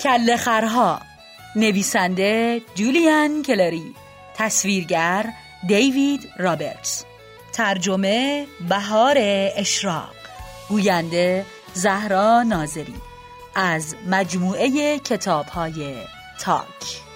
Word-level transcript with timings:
کله 0.00 0.36
خرها 0.36 1.00
نویسنده 1.56 2.62
جولیان 2.74 3.42
کلری. 3.42 3.94
تصویرگر 4.34 5.32
دیوید 5.68 6.30
رابرتس. 6.38 7.04
ترجمه 7.52 8.46
بهار 8.68 9.16
اشراق. 9.56 10.14
گوینده 10.68 11.44
زهرا 11.74 12.42
ناظری. 12.42 12.94
از 13.54 13.94
مجموعه 14.06 14.98
کتاب 14.98 15.46
های 15.46 15.94
تاک. 16.40 17.07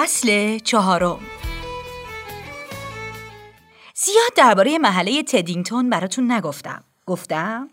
فصل 0.00 0.58
چهارم. 0.58 1.18
زیاد 3.94 4.32
درباره 4.36 4.78
محله 4.78 5.22
تدینگتون 5.22 5.90
براتون 5.90 6.32
نگفتم. 6.32 6.84
گفتم؟ 7.06 7.68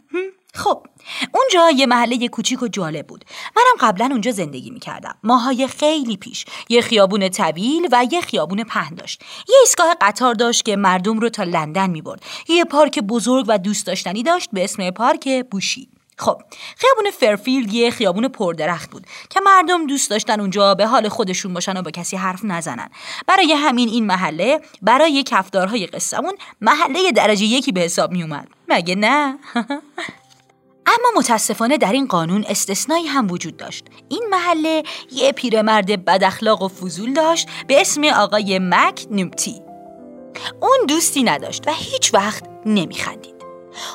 خب 0.53 0.85
اونجا 1.33 1.69
یه 1.69 1.85
محله 1.85 2.27
کوچیک 2.27 2.63
و 2.63 2.67
جالب 2.67 3.07
بود. 3.07 3.25
منم 3.55 3.89
قبلا 3.89 4.05
اونجا 4.11 4.31
زندگی 4.31 4.69
می‌کردم. 4.69 5.15
ماهای 5.23 5.67
خیلی 5.67 6.17
پیش. 6.17 6.45
یه 6.69 6.81
خیابون 6.81 7.29
طویل 7.29 7.87
و 7.91 8.05
یه 8.11 8.21
خیابون 8.21 8.63
پهن 8.63 8.95
داشت. 8.95 9.23
یه 9.49 9.55
ایستگاه 9.61 9.95
قطار 10.01 10.33
داشت 10.33 10.65
که 10.65 10.75
مردم 10.75 11.19
رو 11.19 11.29
تا 11.29 11.43
لندن 11.43 11.89
می‌برد. 11.89 12.23
یه 12.47 12.65
پارک 12.65 12.99
بزرگ 12.99 13.45
و 13.47 13.57
دوست 13.57 13.87
داشتنی 13.87 14.23
داشت 14.23 14.49
به 14.53 14.63
اسم 14.63 14.91
پارک 14.91 15.45
بوشی. 15.51 15.89
خب 16.17 16.41
خیابون 16.77 17.11
فرفیلد 17.19 17.73
یه 17.73 17.91
خیابون 17.91 18.27
پردرخت 18.27 18.91
بود 18.91 19.05
که 19.29 19.39
مردم 19.39 19.87
دوست 19.87 20.09
داشتن 20.09 20.39
اونجا 20.39 20.75
به 20.75 20.87
حال 20.87 21.09
خودشون 21.09 21.53
باشن 21.53 21.77
و 21.77 21.81
با 21.81 21.91
کسی 21.91 22.17
حرف 22.17 22.39
نزنن. 22.43 22.89
برای 23.27 23.53
همین 23.53 23.89
این 23.89 24.05
محله 24.05 24.61
برای 24.81 25.23
کفدارهای 25.23 25.87
قصمون 25.87 26.33
محله 26.61 27.11
درجه 27.11 27.45
یکی 27.45 27.71
به 27.71 27.81
حساب 27.81 28.11
می 28.11 28.23
اومد 28.23 28.47
مگه 28.67 28.95
نه؟ 28.95 29.37
اما 30.87 31.07
متاسفانه 31.17 31.77
در 31.77 31.91
این 31.91 32.07
قانون 32.07 32.45
استثنایی 32.49 33.07
هم 33.07 33.31
وجود 33.31 33.57
داشت. 33.57 33.85
این 34.09 34.27
محله 34.31 34.83
یه 35.11 35.31
پیرمرد 35.31 36.05
بد 36.05 36.47
و 36.61 36.67
فضول 36.67 37.13
داشت 37.13 37.47
به 37.67 37.81
اسم 37.81 38.03
آقای 38.03 38.59
مک 38.61 39.07
نومتی 39.11 39.61
اون 40.61 40.77
دوستی 40.87 41.23
نداشت 41.23 41.67
و 41.67 41.71
هیچ 41.71 42.13
وقت 42.13 42.43
نمیخندید. 42.65 43.34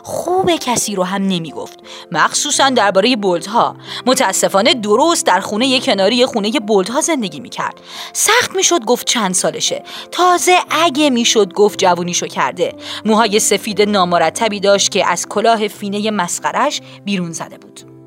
خوب 0.03 0.51
کسی 0.51 0.95
رو 0.95 1.05
هم 1.05 1.23
نمی‌گفت. 1.23 1.79
مخصوصا 2.13 2.71
درباره 2.71 3.17
بولدها 3.17 3.77
متاسفانه 4.07 4.75
درست 4.75 5.27
در 5.27 5.41
خونه 5.41 5.81
کناری 5.81 6.27
خونه 6.27 6.51
بولدها 6.51 7.01
زندگی 7.01 7.41
می‌کرد. 7.41 7.81
سخت 8.13 8.57
می‌شد 8.57 8.85
گفت 8.85 9.07
چند 9.07 9.35
سالشه. 9.35 9.83
تازه 10.13 10.53
اگه 10.71 11.11
می‌شد 11.11 11.53
گفت 11.53 11.79
جوونیشو 11.79 12.27
کرده. 12.27 12.75
موهای 13.05 13.41
سفید 13.41 13.83
نامرتبی 13.83 14.61
داشت 14.61 14.91
که 14.91 15.11
از 15.11 15.27
کلاه 15.29 15.69
فینه 15.69 16.11
مسخرش 16.11 16.81
بیرون 17.05 17.33
زده 17.33 17.59
بود. 17.59 18.00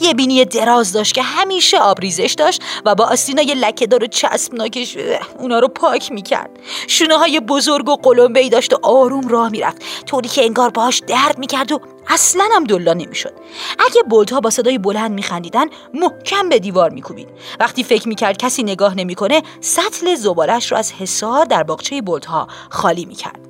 یه 0.00 0.14
بینی 0.14 0.44
دراز 0.44 0.92
داشت 0.92 1.14
که 1.14 1.22
همیشه 1.22 1.78
آبریزش 1.78 2.34
داشت 2.38 2.62
و 2.84 2.94
با 2.94 3.04
آستینای 3.04 3.54
لکهدار 3.54 4.04
و 4.04 4.06
چسبناکش 4.06 4.96
اونا 5.38 5.58
رو 5.58 5.68
پاک 5.68 6.12
می‌کرد. 6.12 6.50
شونه 6.86 7.16
های 7.16 7.40
بزرگ 7.40 7.88
و 7.88 7.96
قلمبه 7.96 8.40
ای 8.40 8.48
داشت 8.48 8.72
و 8.72 8.78
آروم 8.82 9.28
راه 9.28 9.48
می‌رفت. 9.48 9.82
طوری 10.06 10.28
که 10.28 10.44
انگار 10.44 10.70
باش 10.70 11.02
درد 11.06 11.38
می‌کرد 11.38 11.72
و 11.72 11.80
اصلا 12.06 12.44
هم 12.56 12.64
دلا 12.64 12.92
نمی‌شد. 12.92 13.32
اگه 13.78 14.02
بولدها 14.02 14.40
با 14.40 14.50
صدای 14.50 14.78
بلند 14.78 15.10
میخندیدن 15.10 15.66
محکم 15.94 16.48
به 16.48 16.58
دیوار 16.58 16.90
میکوبید. 16.90 17.28
وقتی 17.60 17.84
فکر 17.84 18.08
می‌کرد 18.08 18.36
کسی 18.36 18.62
نگاه 18.62 18.94
نمی‌کنه 18.94 19.42
سطل 19.60 20.14
زبالش 20.14 20.72
رو 20.72 20.78
از 20.78 20.92
حسار 20.92 21.44
در 21.44 21.62
باغچه 21.62 22.02
بولدها 22.02 22.48
خالی 22.70 23.04
می‌کرد. 23.04 23.47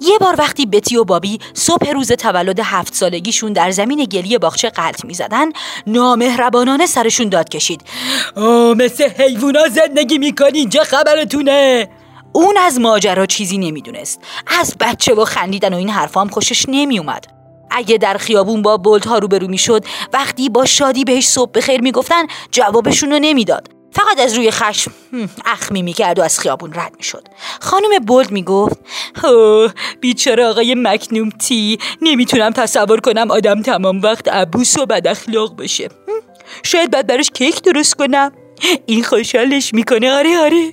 یه 0.00 0.18
بار 0.18 0.34
وقتی 0.38 0.66
بتی 0.66 0.96
و 0.96 1.04
بابی 1.04 1.38
صبح 1.54 1.90
روز 1.90 2.12
تولد 2.12 2.60
هفت 2.60 2.94
سالگیشون 2.94 3.52
در 3.52 3.70
زمین 3.70 4.04
گلی 4.04 4.38
باغچه 4.38 4.70
قلط 4.70 5.04
می‌زدن 5.04 5.48
نامهربانانه 5.86 6.86
سرشون 6.86 7.28
داد 7.28 7.48
کشید. 7.48 7.80
آه 8.36 8.74
مثل 8.74 9.08
حیوونا 9.08 9.68
زندگی 9.68 10.18
می‌کنی 10.18 10.58
اینجا 10.58 10.84
خبرتونه. 10.84 11.88
اون 12.32 12.56
از 12.58 12.80
ماجرا 12.80 13.26
چیزی 13.26 13.58
نمی‌دونست. 13.58 14.20
از 14.60 14.74
بچه 14.80 15.14
و 15.14 15.24
خندیدن 15.24 15.74
و 15.74 15.76
این 15.76 15.90
حرفام 15.90 16.28
خوشش 16.28 16.64
نمیومد 16.68 17.26
اگه 17.70 17.98
در 17.98 18.16
خیابون 18.16 18.62
با 18.62 18.76
بولت 18.76 19.06
روبرو 19.06 19.48
می‌شد 19.48 19.84
وقتی 20.12 20.48
با 20.48 20.64
شادی 20.64 21.04
بهش 21.04 21.26
صبح 21.28 21.50
بخیر 21.50 21.80
می‌گفتن 21.80 22.26
جوابشون 22.50 23.10
رو 23.10 23.18
نمی‌داد. 23.18 23.75
فقط 23.96 24.20
از 24.20 24.34
روی 24.34 24.50
خشم 24.50 24.92
اخمی 25.44 25.82
می‌کرد 25.82 26.18
و 26.18 26.22
از 26.22 26.40
خیابون 26.40 26.72
رد 26.74 26.94
می‌شد. 26.96 27.28
خانم 27.60 27.98
بولد 28.06 28.30
می‌گفت 28.30 28.78
بیچاره 30.00 30.46
آقای 30.46 30.74
مکنوم 30.74 31.30
تی 31.30 31.78
نمی‌تونم 32.02 32.50
تصور 32.50 33.00
کنم 33.00 33.30
آدم 33.30 33.62
تمام 33.62 34.02
وقت 34.02 34.28
عبوس 34.28 34.78
و 34.78 34.86
بد 34.86 35.06
اخلاق 35.06 35.56
باشه. 35.56 35.88
شاید 36.62 36.90
بعد 36.90 37.06
براش 37.06 37.30
کیک 37.30 37.62
درست 37.62 37.94
کنم. 37.94 38.32
این 38.86 39.04
خوشحالش 39.04 39.74
می‌کنه 39.74 40.12
آره 40.12 40.38
آره. 40.38 40.72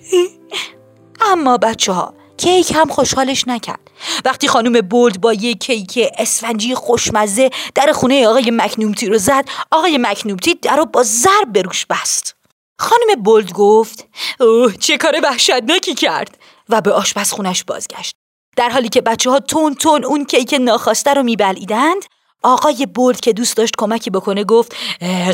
اما 1.21 1.57
بچه 1.57 1.91
ها 1.91 2.13
کیک 2.37 2.71
هم 2.75 2.87
خوشحالش 2.89 3.47
نکرد. 3.47 3.79
وقتی 4.25 4.47
خانم 4.47 4.81
بولد 4.81 5.21
با 5.21 5.33
یه 5.33 5.53
کیک 5.53 5.99
اسفنجی 6.17 6.75
خوشمزه 6.75 7.49
در 7.75 7.91
خونه 7.91 8.27
آقای 8.27 8.51
مکنومتی 8.51 9.07
رو 9.07 9.17
زد 9.17 9.45
آقای 9.71 9.97
مکنومتی 9.97 10.55
در 10.55 10.75
رو 10.75 10.85
با 10.85 11.03
ضرب 11.03 11.53
به 11.53 11.61
روش 11.61 11.85
بست. 11.85 12.35
خانم 12.83 13.23
بولد 13.23 13.51
گفت 13.51 14.07
اوه 14.39 14.73
چه 14.73 14.97
کار 14.97 15.15
وحشتناکی 15.23 15.93
کرد. 15.93 16.37
و 16.69 16.81
به 16.81 16.91
آشپزخونش 16.91 17.63
بازگشت. 17.63 18.15
در 18.55 18.69
حالی 18.69 18.89
که 18.89 19.01
بچه 19.01 19.29
ها 19.29 19.39
تون 19.39 19.75
تون 19.75 20.05
اون 20.05 20.25
کیک 20.25 20.55
ناخواسته 20.59 21.13
رو 21.13 21.23
میبلیدند 21.23 22.05
آقای 22.43 22.85
بولد 22.85 23.19
که 23.19 23.33
دوست 23.33 23.57
داشت 23.57 23.73
کمکی 23.77 24.09
بکنه 24.09 24.43
گفت 24.43 24.75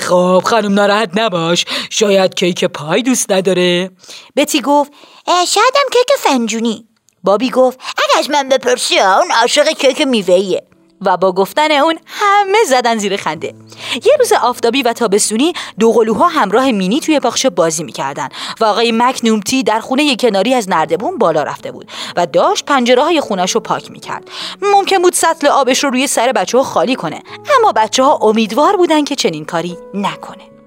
خب 0.02 0.42
خانم 0.46 0.74
ناراحت 0.74 1.10
نباش 1.18 1.66
شاید 1.90 2.34
کیک 2.34 2.66
پای 2.66 3.02
دوست 3.02 3.32
نداره. 3.32 3.92
بتی 4.36 4.62
گفت 4.62 4.92
شایدم 5.28 5.90
کیک 5.92 6.18
فنجونی. 6.20 6.88
بابی 7.24 7.50
گفت 7.50 7.80
اگه 7.98 8.20
از 8.20 8.30
من 8.30 8.50
بپرسی 8.50 9.00
اون 9.00 9.32
عاشق 9.32 9.70
کیک 9.70 10.02
میوهیه 10.02 10.69
و 11.02 11.18
با 11.18 11.32
گفتن 11.32 11.72
اون 11.72 12.00
همه 12.06 12.58
زدن 12.68 12.98
زیر 12.98 13.18
خنده. 13.18 13.54
یه 14.06 14.14
روز 14.20 14.34
آفتابی 14.34 14.84
و 14.84 14.94
تابستونی 14.94 15.54
دو 15.80 15.92
قلوها 15.92 16.28
همراه 16.28 16.72
مینی 16.72 17.00
توی 17.00 17.20
باغچه 17.20 17.50
بازی 17.50 17.84
می‌کردن 17.84 18.30
و 18.60 18.66
آقای 18.66 18.92
مک 18.92 19.20
نومتی 19.24 19.64
در 19.64 19.80
خونه 19.80 20.16
کناری 20.16 20.54
از 20.54 20.70
نردبون 20.70 21.18
بالا 21.18 21.44
رفته 21.44 21.72
بود 21.72 21.92
و 22.16 22.26
داشت 22.26 22.66
پنجره 22.66 23.04
های 23.04 23.22
خونش 23.22 23.52
رو 23.52 23.62
پاک 23.62 23.92
می‌کرد. 23.92 24.30
ممکن 24.62 24.98
بود 24.98 25.14
سطل 25.14 25.48
آبش 25.48 25.84
رو 25.84 25.90
روی 25.90 26.08
سر 26.08 26.32
بچه 26.32 26.58
ها 26.58 26.64
خالی 26.64 26.96
کنه 26.96 27.22
اما 27.60 27.72
بچه 27.72 28.04
ها 28.04 28.20
امیدوار 28.22 28.78
بودن 28.78 29.04
که 29.04 29.16
چنین 29.16 29.46
کاری 29.46 29.78
نکنه. 29.94 30.59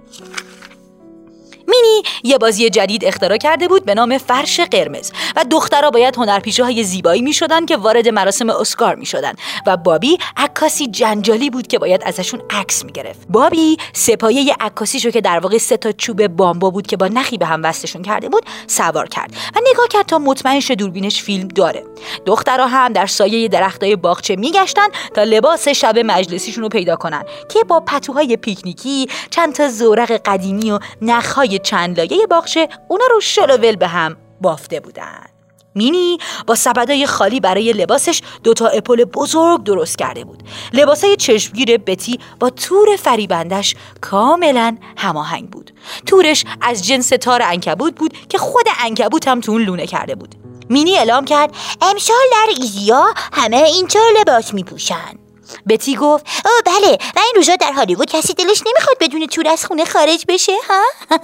مینی 1.68 2.02
یه 2.24 2.38
بازی 2.38 2.70
جدید 2.70 3.04
اختراع 3.04 3.36
کرده 3.36 3.68
بود 3.68 3.84
به 3.84 3.94
نام 3.94 4.18
فرش 4.18 4.60
قرمز 4.60 5.12
و 5.36 5.44
دخترها 5.50 5.90
باید 5.90 6.16
هنرپیشه 6.16 6.64
های 6.64 6.82
زیبایی 6.84 7.22
می 7.22 7.32
شدن 7.32 7.66
که 7.66 7.76
وارد 7.76 8.08
مراسم 8.08 8.50
اسکار 8.50 8.94
می 8.94 9.06
شدن 9.06 9.32
و 9.66 9.76
بابی 9.76 10.18
عکاسی 10.36 10.86
جنجالی 10.86 11.50
بود 11.50 11.66
که 11.66 11.78
باید 11.78 12.02
ازشون 12.04 12.42
عکس 12.50 12.84
می 12.84 12.92
گرفت 12.92 13.26
بابی 13.28 13.76
سپایه 13.92 14.56
عکاسیشو 14.60 15.10
که 15.10 15.20
در 15.20 15.38
واقع 15.38 15.58
سه 15.58 15.76
تا 15.76 15.92
چوب 15.92 16.26
بامبا 16.26 16.70
بود 16.70 16.86
که 16.86 16.96
با 16.96 17.08
نخی 17.08 17.38
به 17.38 17.46
هم 17.46 17.62
وصلشون 17.62 18.02
کرده 18.02 18.28
بود 18.28 18.46
سوار 18.66 19.08
کرد 19.08 19.32
و 19.56 19.60
نگاه 19.70 19.88
کرد 19.88 20.06
تا 20.06 20.18
مطمئن 20.18 20.60
شه 20.60 20.74
دوربینش 20.74 21.22
فیلم 21.22 21.48
داره. 21.48 21.84
دخترها 22.26 22.66
هم 22.66 22.92
در 22.92 23.06
سایه 23.06 23.48
درختای 23.48 23.96
باغچه 23.96 24.36
میگشتن 24.36 24.88
تا 25.14 25.22
لباس 25.22 25.68
شب 25.68 25.98
مجلسیشون 25.98 26.62
رو 26.62 26.68
پیدا 26.68 26.96
کنن 26.96 27.24
که 27.48 27.64
با 27.64 27.80
پتوهای 27.80 28.36
پیکنیکی 28.36 29.06
چند 29.30 29.54
تا 29.54 29.68
زورق 29.68 30.20
قدیمی 30.24 30.70
و 30.70 30.78
نخهای 31.02 31.51
چند 31.58 32.00
لایه 32.00 32.26
باغچه 32.26 32.68
اونا 32.88 33.04
رو 33.10 33.20
شلوول 33.20 33.76
به 33.76 33.86
هم 33.86 34.16
بافته 34.40 34.80
بودن. 34.80 35.32
مینی 35.74 36.18
با 36.46 36.54
سبدای 36.54 37.06
خالی 37.06 37.40
برای 37.40 37.72
لباسش 37.72 38.22
دوتا 38.44 38.66
اپل 38.66 39.04
بزرگ 39.04 39.64
درست 39.64 39.98
کرده 39.98 40.24
بود. 40.24 40.42
لباسای 40.72 41.16
چشمگیر 41.16 41.78
بتی 41.78 42.18
با 42.40 42.50
تور 42.50 42.96
فریبندش 42.96 43.74
کاملا 44.00 44.76
هماهنگ 44.96 45.50
بود. 45.50 45.70
تورش 46.06 46.44
از 46.60 46.86
جنس 46.86 47.08
تار 47.08 47.42
انکبوت 47.42 47.94
بود 47.94 48.28
که 48.28 48.38
خود 48.38 48.66
انکبوت 48.84 49.28
هم 49.28 49.40
تو 49.40 49.58
لونه 49.58 49.86
کرده 49.86 50.14
بود. 50.14 50.34
مینی 50.68 50.96
اعلام 50.96 51.24
کرد 51.24 51.54
امسال 51.82 52.16
در 52.32 52.46
ایزیا 52.62 53.04
همه 53.32 53.56
اینطور 53.56 54.02
لباس 54.20 54.54
میپوشن. 54.54 55.21
بتی 55.68 55.96
گفت 55.96 56.26
او 56.44 56.50
بله 56.66 56.98
و 57.16 57.20
این 57.20 57.32
روزا 57.36 57.56
در 57.56 57.72
هالیوود 57.72 58.10
کسی 58.10 58.34
دلش 58.34 58.62
نمی‌خواد 58.66 58.96
بدون 59.00 59.26
تور 59.26 59.48
از 59.48 59.64
خونه 59.64 59.84
خارج 59.84 60.24
بشه 60.28 60.52
ها؟ 60.68 60.82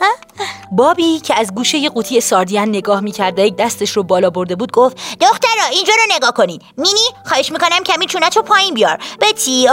بابی 0.79 1.21
که 1.21 1.41
از 1.41 1.55
گوشه 1.55 1.89
قوطی 1.89 2.21
ساردین 2.21 2.61
نگاه 2.61 3.01
می‌کرد 3.01 3.39
یک 3.39 3.57
دستش 3.57 3.97
رو 3.97 4.03
بالا 4.03 4.31
برده 4.31 4.57
بود 4.57 4.73
گفت 4.73 4.97
دخترا 5.21 5.65
اینجا 5.73 5.93
رو 5.95 6.17
نگاه 6.17 6.33
کنین. 6.33 6.61
مینی 6.77 7.09
خواهش 7.25 7.53
می‌کنم 7.53 7.85
کمی 7.85 8.07
چونت 8.07 8.37
رو 8.37 8.43
پایین 8.43 8.75
بیار. 8.75 8.99
بتی 9.21 9.67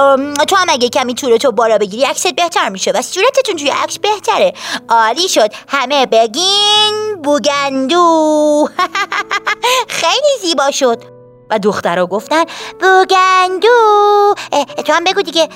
تو 0.48 0.56
هم 0.56 0.68
اگه 0.70 0.90
کمی 0.90 1.16
تورتو 1.16 1.52
بالا 1.52 1.78
بگیری 1.78 2.04
عکست 2.04 2.28
بهتر 2.28 2.70
میشه 2.70 2.92
و 2.92 3.02
صورتتون 3.02 3.56
توی 3.56 3.70
عکس 3.70 4.00
بهتره. 4.00 4.54
عالی 4.90 5.30
شد. 5.30 5.54
همه 5.68 6.06
بگین 6.06 7.22
بوگندو. 7.24 8.70
خیلی 9.88 10.38
زیبا 10.42 10.72
شد. 10.72 11.15
و 11.50 11.60
دخترها 11.60 12.06
گفتن 12.06 12.44
بوگندو. 12.80 14.36
تو 14.86 14.94
هم 14.94 15.04
بگو 15.04 15.22
دیگه. 15.22 15.50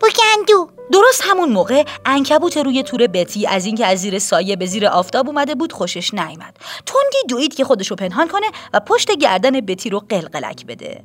بوگندو. 0.00 0.70
درست 0.92 1.22
همون 1.24 1.48
موقع 1.48 1.84
انکبوت 2.06 2.56
روی 2.56 2.82
تور 2.82 3.06
بتی 3.06 3.46
از 3.46 3.66
اینکه 3.66 3.86
از 3.86 3.98
زیر 3.98 4.18
سایه 4.18 4.56
به 4.56 4.66
زیر 4.66 4.86
آفتاب 4.86 5.28
اومده 5.28 5.54
بود 5.54 5.72
خوشش 5.72 6.14
نیامد 6.14 6.56
تندی 6.86 7.18
دوید 7.28 7.54
که 7.54 7.64
خودشو 7.64 7.94
پنهان 7.94 8.28
کنه 8.28 8.46
و 8.74 8.80
پشت 8.80 9.10
گردن 9.10 9.60
بتی 9.60 9.90
رو 9.90 10.02
قلقلک 10.08 10.66
بده. 10.66 11.04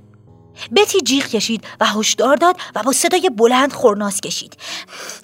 بتی 0.76 1.02
جیغ 1.02 1.26
کشید 1.26 1.64
و 1.80 1.86
هشدار 1.86 2.36
داد 2.36 2.56
و 2.76 2.84
با 2.84 2.92
صدای 2.92 3.30
بلند 3.30 3.74
خورناس 3.74 4.22
کشید. 4.22 4.58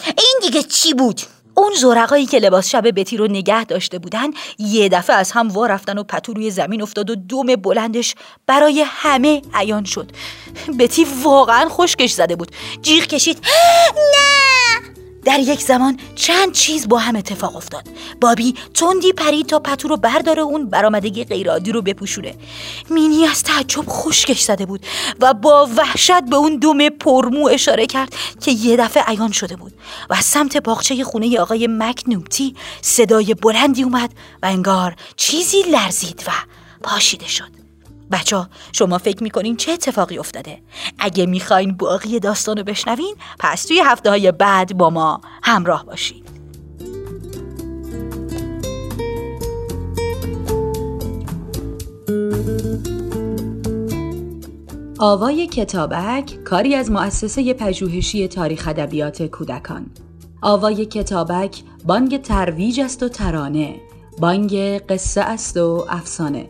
این 0.06 0.40
دیگه 0.42 0.64
چی 0.64 0.94
بود؟ 0.94 1.22
اون 1.60 1.74
زورقایی 1.74 2.26
که 2.26 2.40
لباس 2.40 2.70
شب 2.70 3.00
بتی 3.00 3.18
رو 3.18 3.28
نگه 3.28 3.64
داشته 3.66 4.00
بودن 4.00 4.28
یه 4.60 4.90
دفعه 4.90 5.16
از 5.16 5.32
هم 5.32 5.50
وا 5.50 5.66
رفتن 5.66 5.98
و 5.98 6.04
پتو 6.04 6.34
روی 6.34 6.52
زمین 6.52 6.82
افتاد 6.82 7.10
و 7.10 7.16
دوم 7.16 7.56
بلندش 7.56 8.16
برای 8.48 8.86
همه 8.88 9.42
عیان 9.54 9.84
شد. 9.84 10.12
بتی 10.80 11.08
واقعا 11.24 11.70
خشکش 11.70 12.12
زده 12.12 12.36
بود. 12.36 12.52
جیغ 12.82 13.04
کشید. 13.04 13.38
نه! 13.96 14.69
در 15.26 15.40
یک 15.40 15.62
زمان 15.62 15.98
چند 16.16 16.52
چیز 16.52 16.88
با 16.88 16.98
هم 16.98 17.16
اتفاق 17.16 17.56
افتاد. 17.56 17.88
بابی 18.22 18.56
تندی 18.74 19.14
پرید 19.14 19.46
تا 19.46 19.60
پتو 19.60 19.88
رو 19.88 19.98
برداره 19.98 20.42
اون 20.42 20.70
برآمدگی 20.70 21.24
غیرعادی 21.24 21.72
رو 21.72 21.82
بپوشونه. 21.82 22.36
مینی 22.90 23.26
از 23.28 23.44
تعجب 23.44 23.84
خشکش 23.88 24.42
زده 24.42 24.66
بود 24.66 24.86
و 25.20 25.34
با 25.34 25.70
وحشت 25.78 26.24
به 26.30 26.36
اون 26.36 26.56
دوم 26.56 26.90
پرمو 26.90 27.48
اشاره 27.48 27.86
کرد 27.86 28.16
که 28.42 28.52
یه 28.52 28.78
دفعه 28.78 29.04
عیان 29.04 29.32
شده 29.32 29.56
بود 29.56 29.74
و 30.10 30.14
از 30.14 30.26
سمت 30.26 30.58
باغچه 30.58 31.04
خونه 31.04 31.40
آقای 31.40 31.68
مک 31.68 32.04
نومتی 32.08 32.56
صدای 32.82 33.34
بلندی 33.34 33.84
اومد 33.84 34.14
و 34.44 34.46
انگار 34.46 34.96
چیزی 35.16 35.62
لرزید 35.62 36.24
و 36.28 36.32
پاشیده 36.84 37.28
شد. 37.28 37.59
بچه 38.12 38.48
شما 38.72 38.98
فکر 38.98 39.24
می‌کنین 39.24 39.58
چه 39.58 39.72
اتفاقی 39.72 40.18
افتاده؟ 40.18 40.62
اگه 41.00 41.26
می‌خواین 41.26 41.78
باقی 41.78 42.20
داستان 42.20 42.58
رو 42.58 42.64
بشنوین 42.64 43.16
پس 43.40 43.64
توی 43.64 43.82
هفته 43.86 44.10
های 44.10 44.32
بعد 44.32 44.78
با 44.78 44.90
ما 44.90 45.22
همراه 45.44 45.86
باشید 45.86 46.40
آوای 55.02 55.48
کتابک 55.48 56.44
کاری 56.44 56.76
از 56.76 56.92
مؤسسه 56.92 57.54
پژوهشی 57.54 58.28
تاریخ 58.28 58.68
ادبیات 58.68 59.24
کودکان. 59.24 59.86
آوای 60.42 60.86
کتابک 60.86 61.64
بانگ 61.86 62.22
ترویج 62.22 62.80
است 62.80 63.04
و 63.04 63.10
ترانه. 63.10 63.76
بانگ 64.18 64.56
قصه 64.78 65.22
است 65.22 65.58
و 65.58 65.86
افسانه. 65.90 66.50